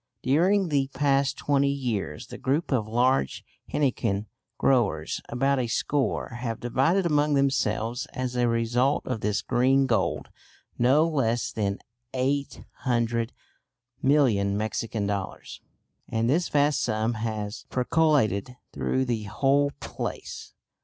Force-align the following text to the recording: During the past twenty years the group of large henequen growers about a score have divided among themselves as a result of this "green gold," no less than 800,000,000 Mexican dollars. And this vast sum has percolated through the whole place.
During 0.23 0.69
the 0.69 0.87
past 0.95 1.37
twenty 1.37 1.69
years 1.69 2.25
the 2.25 2.39
group 2.39 2.71
of 2.71 2.87
large 2.87 3.45
henequen 3.71 4.25
growers 4.57 5.21
about 5.29 5.59
a 5.59 5.67
score 5.67 6.29
have 6.39 6.59
divided 6.59 7.05
among 7.05 7.35
themselves 7.35 8.07
as 8.11 8.35
a 8.35 8.47
result 8.47 9.05
of 9.05 9.21
this 9.21 9.43
"green 9.43 9.85
gold," 9.85 10.29
no 10.79 11.07
less 11.07 11.51
than 11.51 11.77
800,000,000 12.15 14.53
Mexican 14.55 15.05
dollars. 15.05 15.61
And 16.09 16.27
this 16.27 16.49
vast 16.49 16.81
sum 16.81 17.13
has 17.13 17.67
percolated 17.69 18.57
through 18.73 19.05
the 19.05 19.25
whole 19.25 19.69
place. 19.79 20.55